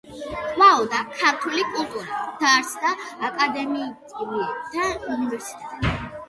[0.53, 2.95] ყვაოდა ქართული კულტურა, დაარსდა
[3.27, 4.41] აკადემიები
[4.79, 4.89] და
[5.19, 5.95] უნივერსიტეტები.